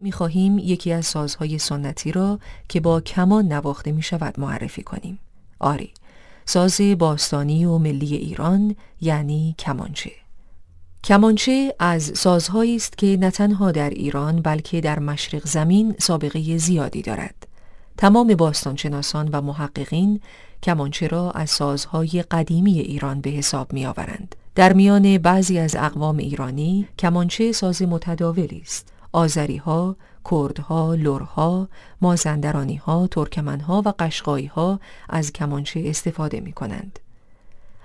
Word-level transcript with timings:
می‌خواهیم 0.00 0.58
یکی 0.58 0.92
از 0.92 1.06
سازهای 1.06 1.58
سنتی 1.58 2.12
را 2.12 2.38
که 2.68 2.80
با 2.80 3.00
کمان 3.00 3.52
نواخته 3.52 3.92
می 3.92 4.02
شود 4.02 4.40
معرفی 4.40 4.82
کنیم. 4.82 5.18
آری، 5.58 5.90
ساز 6.44 6.80
باستانی 6.98 7.64
و 7.64 7.78
ملی 7.78 8.16
ایران 8.16 8.76
یعنی 9.00 9.54
کمانچه. 9.58 10.10
کمانچه 11.04 11.74
از 11.78 12.02
سازهایی 12.02 12.76
است 12.76 12.98
که 12.98 13.16
نه 13.20 13.30
تنها 13.30 13.72
در 13.72 13.90
ایران 13.90 14.42
بلکه 14.42 14.80
در 14.80 14.98
مشرق 14.98 15.46
زمین 15.46 15.94
سابقه 15.98 16.58
زیادی 16.58 17.02
دارد. 17.02 17.46
تمام 17.96 18.34
باستانشناسان 18.34 19.28
و 19.28 19.40
محققین 19.40 20.20
کمانچه 20.62 21.06
را 21.06 21.30
از 21.30 21.50
سازهای 21.50 22.24
قدیمی 22.30 22.78
ایران 22.78 23.20
به 23.20 23.30
حساب 23.30 23.72
می 23.72 23.86
آورند. 23.86 24.36
در 24.54 24.72
میان 24.72 25.18
بعضی 25.18 25.58
از 25.58 25.76
اقوام 25.76 26.16
ایرانی 26.16 26.88
کمانچه 26.98 27.52
ساز 27.52 27.82
متداولی 27.82 28.60
است. 28.64 28.97
آزری 29.18 29.56
ها، 29.56 29.96
کردها، 30.30 30.94
لورها، 30.94 31.68
مازندرانی 32.00 32.76
ها، 32.76 33.06
ترکمن 33.06 33.60
ها 33.60 33.82
و 33.86 33.92
قشقایی 33.98 34.46
ها 34.46 34.80
از 35.08 35.32
کمانچه 35.32 35.82
استفاده 35.86 36.40
می 36.40 36.52
کنند. 36.52 36.98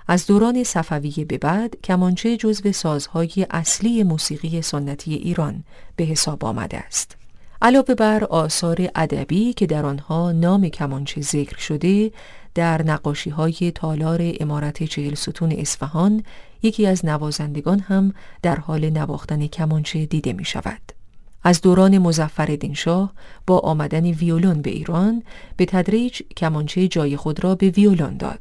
از 0.08 0.26
دوران 0.26 0.64
صفویه 0.64 1.24
به 1.24 1.38
بعد 1.38 1.80
کمانچه 1.84 2.36
جزو 2.36 2.72
سازهای 2.72 3.46
اصلی 3.50 4.02
موسیقی 4.02 4.62
سنتی 4.62 5.14
ایران 5.14 5.64
به 5.96 6.04
حساب 6.04 6.44
آمده 6.44 6.78
است. 6.78 7.16
علاوه 7.62 7.94
بر 7.94 8.24
آثار 8.24 8.88
ادبی 8.94 9.52
که 9.52 9.66
در 9.66 9.86
آنها 9.86 10.32
نام 10.32 10.68
کمانچه 10.68 11.20
ذکر 11.20 11.58
شده 11.58 12.10
در 12.54 12.82
نقاشی 12.82 13.30
های 13.30 13.72
تالار 13.74 14.20
امارت 14.40 14.82
چهل 14.82 15.14
ستون 15.14 15.52
اصفهان 15.52 16.22
یکی 16.62 16.86
از 16.86 17.04
نوازندگان 17.04 17.80
هم 17.80 18.14
در 18.42 18.56
حال 18.56 18.90
نواختن 18.90 19.46
کمانچه 19.46 20.06
دیده 20.06 20.32
می 20.32 20.44
شود. 20.44 20.93
از 21.44 21.60
دوران 21.60 21.98
مزفر 21.98 22.58
شاه 22.74 23.12
با 23.46 23.58
آمدن 23.58 24.06
ویولون 24.06 24.62
به 24.62 24.70
ایران 24.70 25.22
به 25.56 25.64
تدریج 25.64 26.22
کمانچه 26.36 26.88
جای 26.88 27.16
خود 27.16 27.44
را 27.44 27.54
به 27.54 27.70
ویولون 27.70 28.16
داد. 28.16 28.40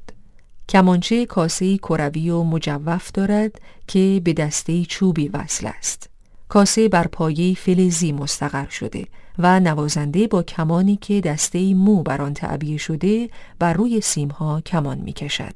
کمانچه 0.69 1.25
کاسه 1.25 1.77
کروی 1.77 2.29
و 2.29 2.43
مجوف 2.43 3.11
دارد 3.11 3.61
که 3.87 4.21
به 4.23 4.33
دسته 4.33 4.85
چوبی 4.85 5.27
وصل 5.27 5.67
است. 5.77 6.09
کاسه 6.49 6.89
بر 6.89 7.07
پایه 7.07 7.55
فلزی 7.55 8.11
مستقر 8.11 8.69
شده 8.69 9.07
و 9.39 9.59
نوازنده 9.59 10.27
با 10.27 10.43
کمانی 10.43 10.95
که 10.95 11.21
دسته 11.21 11.73
مو 11.73 12.03
بر 12.03 12.21
آن 12.21 12.33
تعبیه 12.33 12.77
شده 12.77 13.29
بر 13.59 13.73
روی 13.73 14.01
سیمها 14.01 14.61
کمان 14.61 14.97
می 14.97 15.13
کشد 15.13 15.53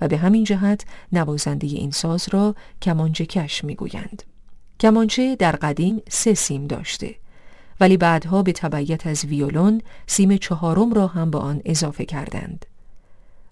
و 0.00 0.08
به 0.08 0.16
همین 0.16 0.44
جهت 0.44 0.84
نوازنده 1.12 1.66
این 1.66 1.90
ساز 1.90 2.28
را 2.30 2.54
کمانچه 2.82 3.26
کش 3.26 3.64
می 3.64 3.74
گویند. 3.74 4.22
کمانچه 4.80 5.36
در 5.36 5.52
قدیم 5.52 6.02
سه 6.08 6.34
سیم 6.34 6.66
داشته 6.66 7.14
ولی 7.80 7.96
بعدها 7.96 8.42
به 8.42 8.52
تبعیت 8.52 9.06
از 9.06 9.24
ویولون 9.24 9.82
سیم 10.06 10.36
چهارم 10.36 10.92
را 10.92 11.06
هم 11.06 11.30
به 11.30 11.38
آن 11.38 11.60
اضافه 11.64 12.04
کردند. 12.04 12.66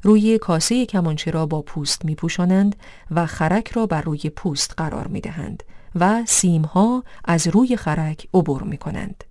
روی 0.03 0.39
کاسه 0.39 0.87
کمانچه 0.87 1.31
را 1.31 1.47
با 1.47 1.63
پوست 1.63 2.05
می 2.05 2.15
پوشانند 2.15 2.77
و 3.11 3.27
خرک 3.27 3.73
را 3.73 3.87
بر 3.87 4.01
روی 4.01 4.31
پوست 4.37 4.75
قرار 4.77 5.07
می 5.07 5.21
دهند 5.21 5.63
و 5.95 6.23
سیمها 6.27 7.05
از 7.25 7.49
روی 7.49 7.77
خرک 7.77 8.29
عبور 8.35 8.63
می 8.63 8.79
کنند. 8.79 9.25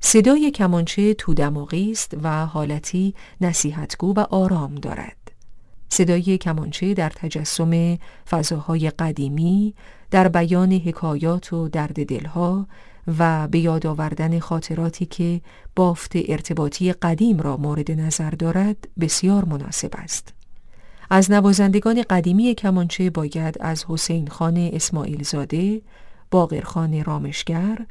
صدای 0.00 0.50
کمانچه 0.50 1.14
تو 1.14 1.34
دماغی 1.34 1.92
است 1.92 2.16
و 2.22 2.46
حالتی 2.46 3.14
نصیحتگو 3.40 4.14
و 4.14 4.20
آرام 4.20 4.74
دارد. 4.74 5.21
صدای 5.92 6.38
کمانچه 6.38 6.94
در 6.94 7.08
تجسم 7.08 7.98
فضاهای 8.30 8.90
قدیمی، 8.90 9.74
در 10.10 10.28
بیان 10.28 10.72
حکایات 10.72 11.52
و 11.52 11.68
درد 11.68 12.06
دلها 12.06 12.66
و 13.18 13.48
به 13.48 13.58
یاد 13.58 13.86
آوردن 13.86 14.38
خاطراتی 14.38 15.06
که 15.06 15.40
بافت 15.76 16.12
ارتباطی 16.14 16.92
قدیم 16.92 17.40
را 17.40 17.56
مورد 17.56 17.90
نظر 17.90 18.30
دارد 18.30 18.76
بسیار 19.00 19.44
مناسب 19.44 19.90
است. 19.94 20.34
از 21.10 21.30
نوازندگان 21.30 22.04
قدیمی 22.10 22.54
کمانچه 22.54 23.10
باید 23.10 23.56
از 23.60 23.84
حسین 23.88 24.28
خان 24.28 24.56
اسماعیل 24.72 25.22
زاده، 25.22 25.82
باقر 26.30 26.60
خان 26.60 27.04
رامشگر 27.04 27.86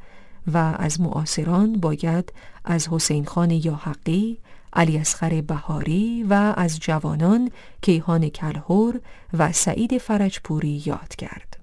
و 0.52 0.74
از 0.78 1.00
معاصران 1.00 1.72
باید 1.72 2.32
از 2.64 2.88
حسین 2.88 3.24
خان 3.24 3.50
یاحقی، 3.50 4.38
علی 4.72 4.98
اصغر 4.98 5.40
بهاری 5.40 6.26
و 6.30 6.54
از 6.56 6.80
جوانان 6.80 7.50
کیهان 7.82 8.28
کلهور 8.28 9.00
و 9.38 9.52
سعید 9.52 9.98
فرجپوری 9.98 10.82
یاد 10.86 11.16
کرد. 11.16 11.61